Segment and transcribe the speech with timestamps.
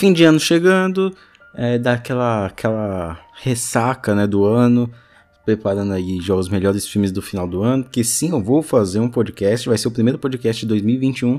[0.00, 1.14] Fim de ano chegando,
[1.52, 4.90] é, dá aquela, aquela ressaca né, do ano,
[5.44, 8.98] preparando aí já os melhores filmes do final do ano, que sim, eu vou fazer
[8.98, 11.38] um podcast, vai ser o primeiro podcast de 2021,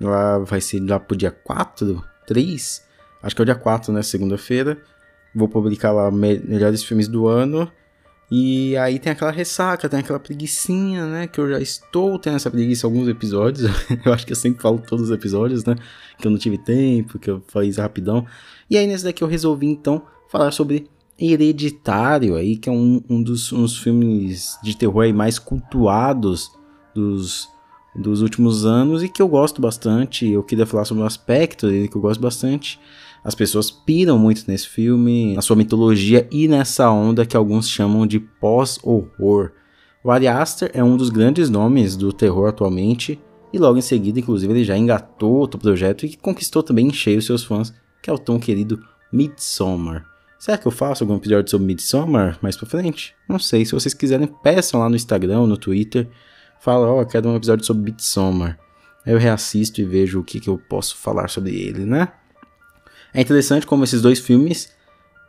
[0.00, 2.84] lá vai ser lá pro dia 4, 3,
[3.20, 4.78] acho que é o dia 4, né, segunda-feira,
[5.34, 7.68] vou publicar lá me melhores filmes do ano,
[8.30, 11.26] e aí tem aquela ressaca, tem aquela preguiçinha, né?
[11.26, 13.70] Que eu já estou tendo essa preguiça em alguns episódios.
[14.04, 15.74] eu acho que eu sempre falo todos os episódios, né?
[16.18, 18.26] Que eu não tive tempo, que eu fiz rapidão.
[18.68, 20.86] E aí nesse daqui eu resolvi então falar sobre
[21.18, 26.52] Hereditário aí, que é um, um dos uns filmes de terror aí mais cultuados
[26.94, 27.48] dos,
[27.96, 30.28] dos últimos anos e que eu gosto bastante.
[30.28, 32.78] Eu queria falar sobre um aspecto dele que eu gosto bastante.
[33.28, 38.06] As pessoas piram muito nesse filme, na sua mitologia e nessa onda que alguns chamam
[38.06, 39.52] de pós-horror.
[40.02, 43.20] O Ari Aster é um dos grandes nomes do terror atualmente
[43.52, 47.20] e logo em seguida, inclusive, ele já engatou outro projeto e conquistou também em cheio
[47.20, 47.70] seus fãs,
[48.02, 50.06] que é o tão querido Midsommar.
[50.38, 53.14] Será que eu faço algum episódio sobre Midsommar mais pra frente?
[53.28, 56.08] Não sei, se vocês quiserem, peçam lá no Instagram, no Twitter.
[56.62, 58.58] Fala, ó, oh, quero um episódio sobre Midsommar.
[59.04, 62.08] Aí eu reassisto e vejo o que, que eu posso falar sobre ele, né?
[63.12, 64.70] É interessante como esses dois filmes,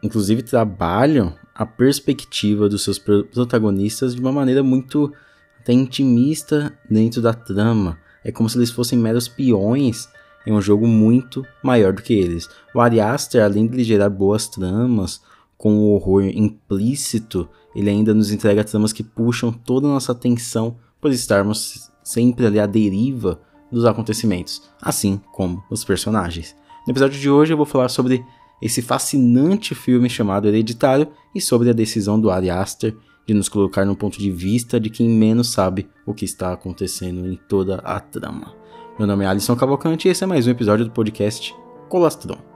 [0.03, 5.11] inclusive, trabalham a perspectiva dos seus protagonistas de uma maneira muito
[5.59, 7.97] até intimista dentro da trama.
[8.23, 10.09] É como se eles fossem meros peões
[10.45, 12.49] em um jogo muito maior do que eles.
[12.73, 15.21] O Ari Aster, além de gerar boas tramas,
[15.57, 20.77] com o horror implícito, ele ainda nos entrega tramas que puxam toda a nossa atenção
[21.01, 23.41] por estarmos sempre ali à deriva
[23.71, 26.55] dos acontecimentos, assim como os personagens.
[26.89, 28.25] No episódio de hoje eu vou falar sobre
[28.59, 33.85] esse fascinante filme chamado Hereditário e sobre a decisão do Ari Aster de nos colocar
[33.85, 37.99] no ponto de vista de quem menos sabe o que está acontecendo em toda a
[37.99, 38.55] trama.
[38.97, 41.55] Meu nome é Alisson Cavalcante e esse é mais um episódio do podcast
[41.89, 42.48] Colastron.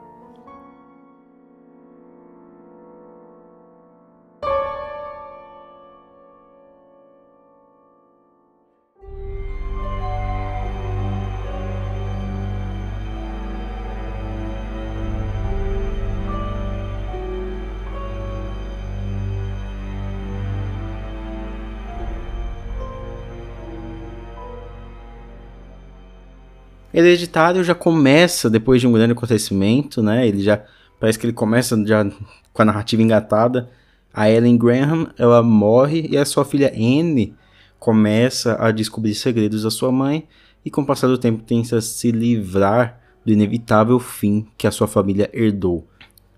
[26.93, 30.27] Hereditário já começa depois de um grande acontecimento, né?
[30.27, 30.63] Ele já
[30.99, 32.05] parece que ele começa já
[32.53, 33.69] com a narrativa engatada.
[34.13, 37.33] A Ellen Graham, ela morre e a sua filha Anne
[37.79, 40.27] começa a descobrir segredos da sua mãe
[40.63, 44.87] e com o passar do tempo tenta se livrar do inevitável fim que a sua
[44.87, 45.87] família herdou.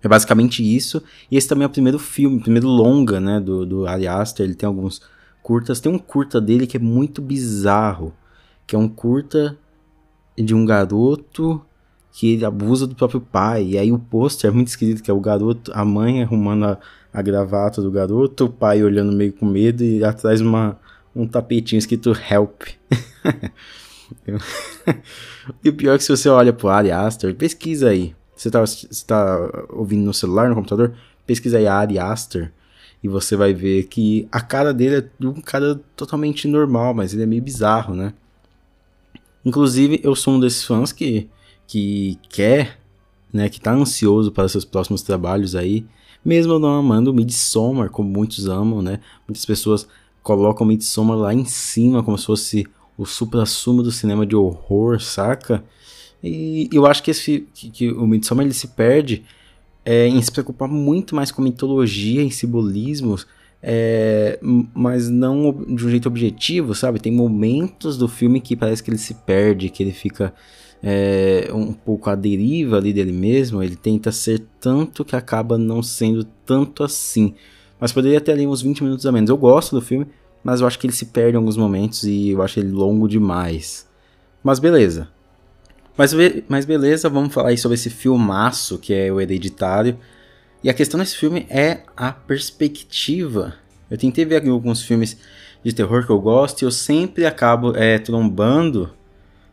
[0.02, 1.02] É basicamente isso.
[1.30, 4.46] E esse também é o primeiro filme, o primeiro longa, né, do, do Ari Aster.
[4.46, 5.02] Ele tem alguns
[5.42, 5.80] curtas.
[5.80, 8.14] Tem um curta dele que é muito bizarro,
[8.66, 9.58] que é um curta
[10.36, 11.60] de um garoto
[12.12, 13.64] que ele abusa do próprio pai.
[13.64, 16.78] E aí o pôster é muito esquisito, que é o garoto, a mãe arrumando a,
[17.12, 20.78] a gravata do garoto, o pai olhando meio com medo e atrás uma,
[21.14, 22.62] um tapetinho escrito help.
[25.62, 28.14] e o pior é que se você olha pro Ari Aster, pesquisa aí.
[28.34, 30.94] Você tá, você tá ouvindo no celular, no computador?
[31.26, 32.52] Pesquisa aí Ari Aster.
[33.02, 37.22] E você vai ver que a cara dele é um cara totalmente normal, mas ele
[37.22, 38.12] é meio bizarro, né?
[39.46, 41.28] Inclusive, eu sou um desses fãs que,
[41.68, 42.80] que quer,
[43.32, 45.86] né, que tá ansioso para seus próximos trabalhos aí,
[46.24, 48.98] mesmo não amando Midsommar, como muitos amam, né?
[49.28, 49.86] Muitas pessoas
[50.20, 52.66] colocam Midsommar lá em cima, como se fosse
[52.98, 55.62] o supra-sumo do cinema de horror, saca?
[56.20, 59.24] E eu acho que, esse, que, que o Midsommar ele se perde
[59.84, 63.28] é, em se preocupar muito mais com mitologia e simbolismos
[63.68, 64.38] é,
[64.72, 67.00] mas não de um jeito objetivo, sabe?
[67.00, 70.32] Tem momentos do filme que parece que ele se perde, que ele fica
[70.80, 73.60] é, um pouco à deriva ali dele mesmo.
[73.60, 77.34] Ele tenta ser tanto que acaba não sendo tanto assim.
[77.80, 79.28] Mas poderia ter ali uns 20 minutos a menos.
[79.28, 80.06] Eu gosto do filme,
[80.44, 83.08] mas eu acho que ele se perde em alguns momentos e eu acho ele longo
[83.08, 83.84] demais.
[84.44, 85.08] Mas beleza.
[85.98, 86.14] Mas,
[86.48, 89.98] mas beleza, vamos falar aí sobre esse filmaço que é o Hereditário.
[90.62, 93.54] E a questão desse filme é a perspectiva.
[93.90, 95.16] Eu tentei ver alguns filmes
[95.64, 98.90] de terror que eu gosto e eu sempre acabo é, trombando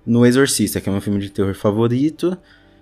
[0.05, 2.37] no Exorcista, que é meu filme de terror favorito.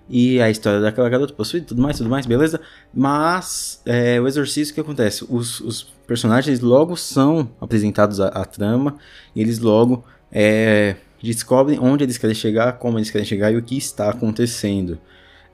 [0.08, 2.60] E a história daquela garota possuída, tudo mais, tudo mais, beleza?
[2.92, 5.24] Mas é, o Exorcista, o que acontece?
[5.28, 8.98] Os, os personagens logo são apresentados à, à trama,
[9.34, 13.62] e eles logo é, descobrem onde eles querem chegar, como eles querem chegar e o
[13.62, 14.98] que está acontecendo.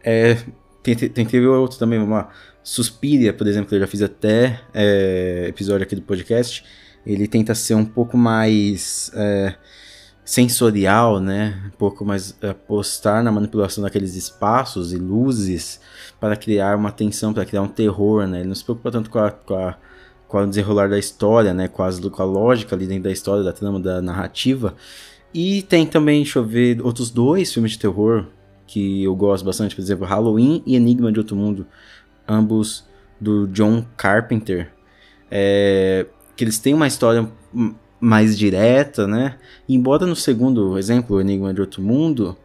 [0.02, 0.38] É,
[0.82, 2.28] tentei, tentei ver outro também, uma
[2.68, 6.62] Suspiria, por exemplo, que eu já fiz até é, episódio aqui do podcast,
[7.06, 9.54] ele tenta ser um pouco mais é,
[10.22, 11.62] sensorial, né?
[11.66, 15.80] Um pouco mais apostar na manipulação daqueles espaços e luzes
[16.20, 18.40] para criar uma tensão, para criar um terror, né?
[18.40, 19.78] Ele não se preocupa tanto com a, com a
[20.26, 21.68] com o desenrolar da história, né?
[21.68, 24.76] Com, as, com a lógica ali dentro da história, da trama, da narrativa.
[25.32, 28.26] E tem também, deixa eu ver, outros dois filmes de terror
[28.68, 31.66] que eu gosto bastante, por exemplo, Halloween e Enigma de Outro Mundo,
[32.28, 32.84] ambos
[33.20, 34.70] do John Carpenter.
[35.30, 37.28] É, que eles têm uma história
[38.00, 39.36] mais direta, né?
[39.68, 42.36] Embora no segundo exemplo, Enigma de Outro Mundo,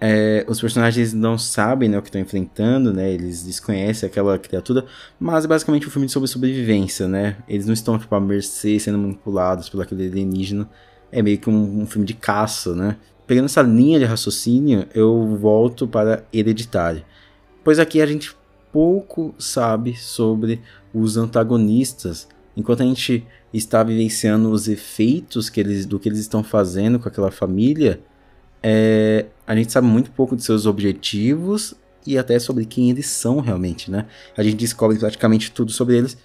[0.00, 3.12] é, os personagens não sabem né, o que estão enfrentando, né?
[3.12, 4.84] Eles desconhecem aquela criatura,
[5.18, 7.36] mas é basicamente um filme sobre sobrevivência, né?
[7.48, 10.68] Eles não estão tipo, à mercê sendo manipulados por aquele alienígena.
[11.10, 12.96] É meio que um, um filme de caça, né?
[13.26, 17.04] Pegando essa linha de raciocínio, eu volto para Hereditário.
[17.62, 18.34] Pois aqui a gente
[18.72, 20.60] pouco sabe sobre
[20.92, 22.26] os antagonistas,
[22.56, 27.08] enquanto a gente está vivenciando os efeitos que eles, do que eles estão fazendo com
[27.08, 28.00] aquela família
[28.62, 31.74] é, a gente sabe muito pouco de seus objetivos
[32.06, 34.06] e até sobre quem eles são realmente, né?
[34.36, 36.16] A gente descobre praticamente tudo sobre eles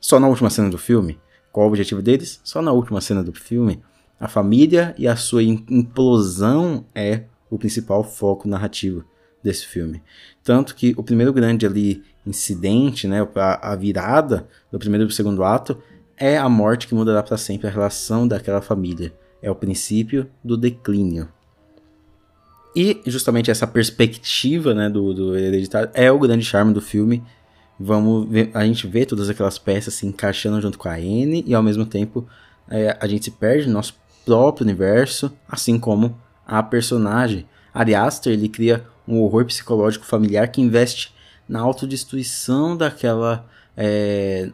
[0.00, 1.18] só na última cena do filme.
[1.52, 2.40] Qual o objetivo deles?
[2.42, 3.82] Só na última cena do filme.
[4.18, 9.04] A família e a sua implosão é o principal foco narrativo
[9.44, 10.02] desse filme.
[10.42, 15.12] Tanto que o primeiro grande ali incidente, né, a, a virada do primeiro e do
[15.12, 15.80] segundo ato
[16.16, 19.12] é a morte que mudará para sempre a relação daquela família.
[19.42, 21.28] É o princípio do declínio.
[22.74, 27.22] E justamente essa perspectiva né, do, do Hereditário é o grande charme do filme.
[27.78, 31.54] Vamos ver, a gente vê todas aquelas peças se encaixando junto com a N e
[31.54, 32.26] ao mesmo tempo
[32.68, 33.94] é, a gente se perde no nosso
[34.24, 37.46] próprio universo, assim como a personagem.
[37.72, 41.14] Ari Aster ele cria um horror psicológico familiar que investe
[41.48, 43.46] na autodestruição daquela
[43.76, 44.50] é,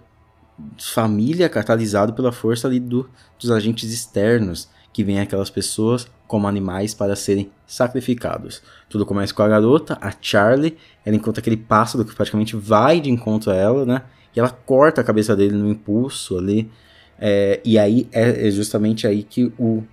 [0.79, 3.09] família catalisado pela força ali do,
[3.39, 8.63] dos agentes externos que vem aquelas pessoas como animais para serem sacrificados.
[8.89, 13.11] Tudo começa com a garota, a Charlie, ela encontra aquele pássaro que praticamente vai de
[13.11, 14.03] encontro a ela, né?
[14.35, 16.71] E ela corta a cabeça dele no impulso ali.
[17.19, 19.85] É, e aí é, é, justamente aí que o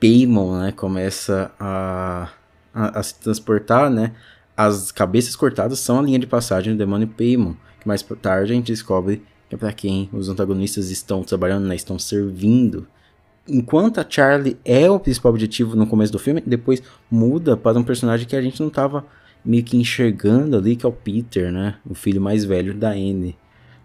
[0.00, 2.28] Paimon, né, começa a,
[2.72, 4.12] a, a, se transportar, né?
[4.56, 8.54] As cabeças cortadas são a linha de passagem do demônio Paimon, que mais tarde a
[8.54, 12.86] gente descobre que é para quem os antagonistas estão trabalhando, né, estão servindo
[13.48, 17.82] enquanto a Charlie é o principal objetivo no começo do filme, depois muda para um
[17.82, 19.04] personagem que a gente não estava
[19.44, 21.76] meio que enxergando ali, que é o Peter, né?
[21.88, 23.36] O filho mais velho da Anne.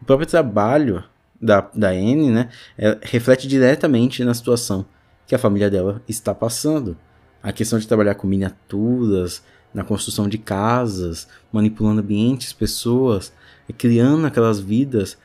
[0.02, 1.04] O próprio trabalho
[1.42, 2.50] da, da Anne, né?
[2.78, 4.86] É, reflete diretamente na situação
[5.26, 6.98] que a família dela está passando.
[7.44, 9.44] A questão de trabalhar com miniaturas,
[9.74, 13.34] na construção de casas, manipulando ambientes, pessoas,
[13.78, 15.18] criando aquelas vidas,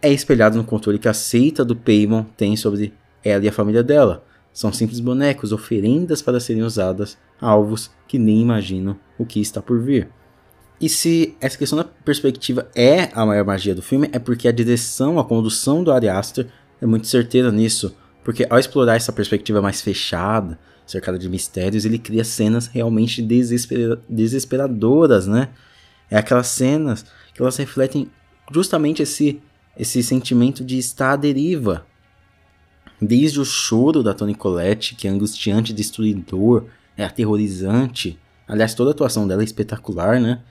[0.00, 2.92] é espelhado no controle que a seita do Paimon tem sobre
[3.24, 4.24] ela e a família dela.
[4.52, 9.60] São simples bonecos, oferendas para serem usadas a alvos que nem imaginam o que está
[9.60, 10.08] por vir.
[10.80, 14.52] E se essa questão da perspectiva é a maior magia do filme, é porque a
[14.52, 16.46] direção, a condução do Ari Aster
[16.80, 17.94] é muito certeira nisso.
[18.24, 20.58] Porque ao explorar essa perspectiva mais fechada,
[20.90, 25.48] cercada de mistérios, ele cria cenas realmente desespera desesperadoras, né?
[26.10, 28.10] É aquelas cenas que elas refletem
[28.52, 29.40] justamente esse,
[29.76, 31.86] esse sentimento de estar à deriva,
[33.00, 38.18] Desde o choro da Toni Collette, que é angustiante, destruidor, é aterrorizante.
[38.46, 40.42] Aliás, toda a atuação dela é espetacular, né?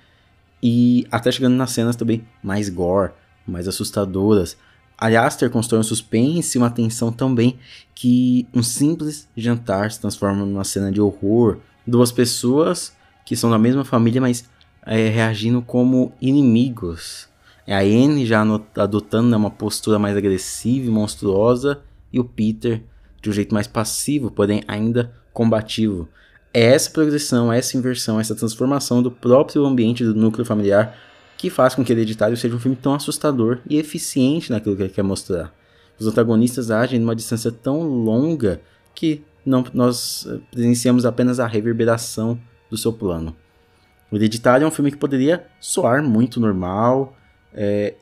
[0.61, 3.11] E até chegando nas cenas também mais gore,
[3.45, 4.57] mais assustadoras.
[4.99, 7.57] A Aster constrói um suspense e uma tensão também
[7.95, 11.57] que um simples jantar se transforma numa cena de horror.
[11.87, 12.93] Duas pessoas
[13.25, 14.49] que são da mesma família, mas
[14.85, 17.29] é, reagindo como inimigos.
[17.65, 18.43] É a Anne já
[18.75, 22.83] adotando né, uma postura mais agressiva e monstruosa, e o Peter
[23.21, 26.09] de um jeito mais passivo, porém ainda combativo.
[26.53, 30.97] É essa progressão, essa inversão, essa transformação do próprio ambiente do núcleo familiar
[31.39, 34.89] que faz com que Hereditário seja um filme tão assustador e eficiente naquilo que ele
[34.89, 35.55] quer mostrar.
[35.97, 38.59] Os antagonistas agem numa distância tão longa
[38.93, 42.37] que não, nós eh, presenciamos apenas a reverberação
[42.69, 43.33] do seu plano.
[44.11, 47.15] O Hereditário é um filme que poderia soar muito normal,
[47.53, 47.93] é,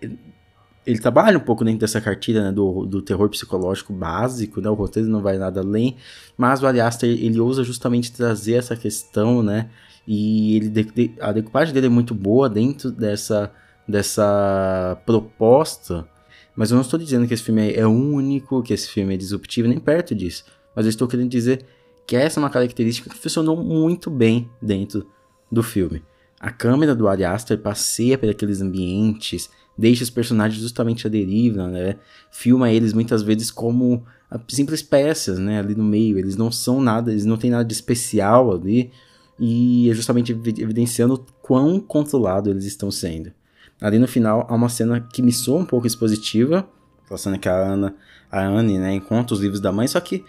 [0.87, 4.73] ele trabalha um pouco dentro dessa cartilha né, do, do terror psicológico básico, né, o
[4.73, 5.97] roteiro não vai nada além,
[6.37, 9.69] mas o Ari Aster, ele ousa justamente trazer essa questão, né,
[10.07, 13.51] e ele, a decupagem dele é muito boa dentro dessa,
[13.85, 16.07] dessa proposta,
[16.55, 19.67] mas eu não estou dizendo que esse filme é único, que esse filme é disruptivo,
[19.67, 21.65] nem perto disso, mas eu estou querendo dizer
[22.07, 25.05] que essa é uma característica que funcionou muito bem dentro
[25.51, 26.01] do filme.
[26.39, 31.67] A câmera do Ari Aster passeia por aqueles ambientes, deixa os personagens justamente à deriva,
[31.67, 31.95] né?
[32.31, 34.03] Filma eles muitas vezes como
[34.47, 36.17] simples peças, né, ali no meio.
[36.17, 38.91] Eles não são nada, eles não têm nada de especial ali.
[39.39, 43.31] E é justamente evidenciando quão controlado eles estão sendo.
[43.79, 46.67] Ali no final há uma cena que me soa um pouco expositiva,
[47.05, 47.95] aquela cena que a Ana,
[48.31, 50.25] a Anne, né, encontra os livros da mãe, só que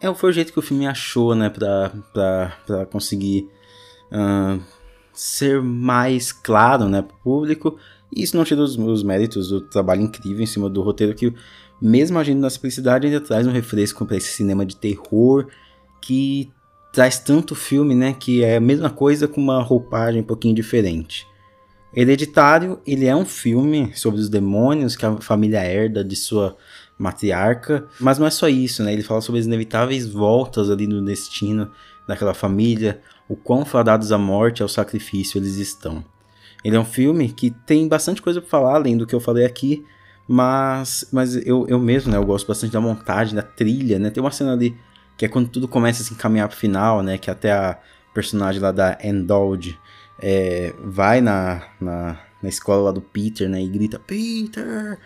[0.00, 3.48] é, foi o jeito que o filme achou, né, pra, pra, pra conseguir
[4.10, 4.60] uh,
[5.12, 7.78] ser mais claro, né, pro público.
[8.14, 11.32] E isso não tira os, os méritos do trabalho incrível em cima do roteiro que
[11.80, 15.46] mesmo agindo na simplicidade, ainda traz um refresco para esse cinema de terror
[16.00, 16.50] que
[16.92, 21.26] traz tanto filme, né, que é a mesma coisa com uma roupagem um pouquinho diferente.
[21.94, 26.56] Hereditário, ele é um filme sobre os demônios que a família herda de sua
[26.98, 28.92] matriarca, mas não é só isso, né?
[28.92, 31.70] Ele fala sobre as inevitáveis voltas ali no destino
[32.06, 33.00] daquela família,
[33.30, 36.04] o quão fadados à morte e ao sacrifício eles estão.
[36.64, 39.46] Ele é um filme que tem bastante coisa para falar, além do que eu falei
[39.46, 39.86] aqui,
[40.26, 44.10] mas, mas eu, eu mesmo, né, eu gosto bastante da montagem, da trilha, né?
[44.10, 44.76] Tem uma cena ali
[45.16, 47.18] que é quando tudo começa a se encaminhar pro final, né?
[47.18, 47.78] Que até a
[48.12, 49.78] personagem lá da Endolge
[50.20, 53.62] é, vai na, na, na escola lá do Peter, né?
[53.62, 54.98] E grita, Peter!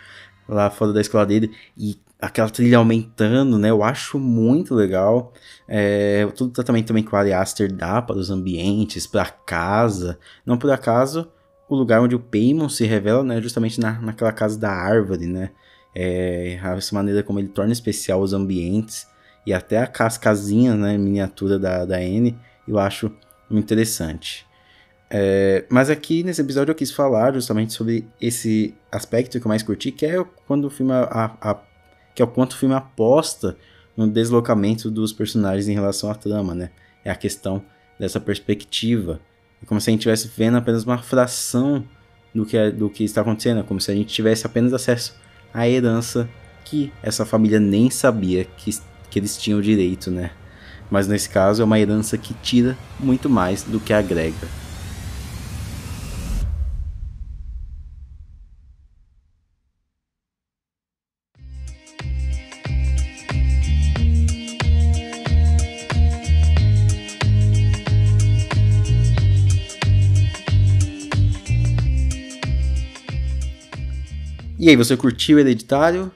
[0.49, 1.51] Lá fora da escola dele.
[1.77, 3.71] E aquela trilha aumentando, né?
[3.71, 5.33] Eu acho muito legal.
[5.69, 9.31] É, todo o tratamento também que o Ari Aster dá para os ambientes, para a
[9.31, 10.19] casa.
[10.45, 11.31] Não por acaso,
[11.69, 15.51] o lugar onde o Paimon se revela, né, justamente na, naquela casa da árvore, né,
[15.95, 19.07] é, essa maneira como ele torna especial os ambientes
[19.47, 23.13] e até a casinha, né, miniatura da, da Anne, eu acho
[23.51, 24.47] interessante.
[25.16, 29.62] É, mas aqui nesse episódio eu quis falar justamente sobre esse aspecto que eu mais
[29.62, 31.56] curti, que é quando o filme a, a,
[32.12, 33.56] que é o quanto o filme aposta
[33.97, 36.71] no deslocamento dos personagens em relação à trama, né?
[37.04, 37.62] É a questão
[37.97, 39.21] dessa perspectiva
[39.62, 41.85] é como se a gente estivesse vendo apenas uma fração
[42.35, 43.61] do que, é, do que está acontecendo.
[43.61, 45.14] É como se a gente tivesse apenas acesso
[45.52, 46.28] à herança
[46.64, 48.76] que essa família nem sabia que,
[49.09, 50.33] que eles tinham direito, né?
[50.90, 54.63] Mas nesse caso é uma herança que tira muito mais do que agrega.
[74.64, 76.11] E aí, você curtiu Hereditário?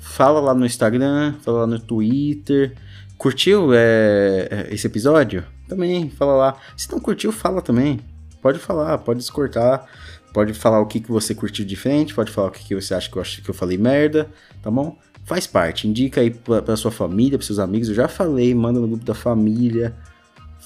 [0.00, 2.76] Fala lá no Instagram, fala lá no Twitter.
[3.16, 5.46] Curtiu é, é, esse episódio?
[5.66, 6.58] Também, fala lá.
[6.76, 7.98] Se não curtiu, fala também.
[8.42, 9.86] Pode falar, pode descortar.
[10.34, 13.10] Pode falar o que, que você curtiu diferente, pode falar o que, que você acha
[13.10, 14.28] que eu, acho que eu falei merda,
[14.62, 14.98] tá bom?
[15.24, 17.88] Faz parte, indica aí pra, pra sua família, pros seus amigos.
[17.88, 19.96] Eu já falei, manda no grupo da família.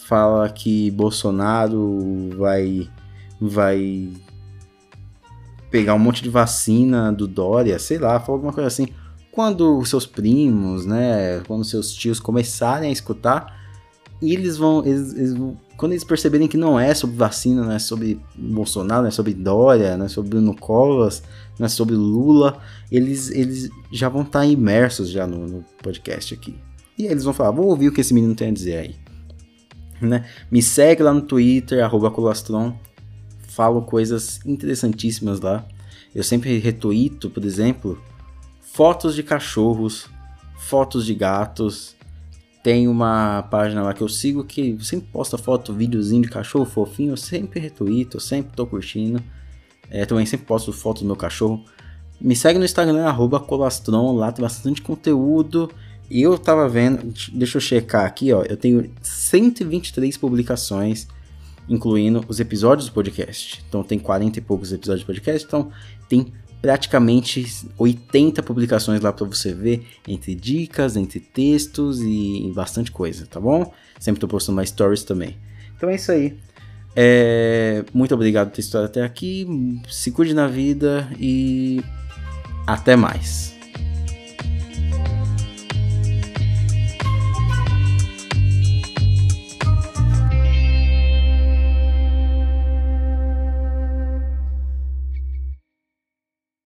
[0.09, 2.91] Fala que Bolsonaro vai
[3.41, 4.11] vai
[5.75, 8.87] pegar um monte de vacina do Dória, sei lá, falou alguma coisa assim.
[9.33, 13.61] Quando seus primos, né, quando seus tios começarem a escutar,
[14.23, 15.37] eles vão, eles, eles
[15.77, 19.35] quando eles perceberem que não é sobre vacina, não é sobre Bolsonaro, não é sobre
[19.35, 21.25] Dória, não é sobre Bruno Covas,
[21.59, 22.57] não é sobre Lula,
[22.89, 26.55] eles, eles já vão estar tá imersos já no, no podcast aqui.
[26.97, 28.95] E aí eles vão falar, vou ouvir o que esse menino tem a dizer aí.
[30.01, 30.25] Né?
[30.53, 32.79] Me segue lá no Twitter, arroba Colastron,
[33.55, 35.65] falo coisas interessantíssimas lá.
[36.15, 38.01] Eu sempre retuito, por exemplo,
[38.61, 40.09] fotos de cachorros,
[40.59, 41.95] fotos de gatos.
[42.63, 47.13] Tem uma página lá que eu sigo que sempre posta foto, videozinho de cachorro fofinho.
[47.13, 49.23] Eu sempre retuito, eu sempre tô curtindo.
[49.91, 51.65] É, também sempre posto fotos do meu cachorro.
[52.21, 55.71] Me segue no Instagram, arroba Colastron, lá tem bastante conteúdo.
[56.11, 58.43] E eu tava vendo, deixa eu checar aqui, ó.
[58.43, 61.07] Eu tenho 123 publicações
[61.69, 63.63] incluindo os episódios do podcast.
[63.69, 65.71] Então tem 40 e poucos episódios de podcast, então
[66.09, 67.47] tem praticamente
[67.79, 73.71] 80 publicações lá para você ver, entre dicas, entre textos e bastante coisa, tá bom?
[73.99, 75.37] Sempre tô postando mais stories também.
[75.77, 76.39] Então é isso aí.
[76.97, 77.85] É...
[77.93, 79.47] Muito obrigado por ter estado até aqui.
[79.91, 81.83] Se cuide na vida e
[82.67, 83.55] até mais.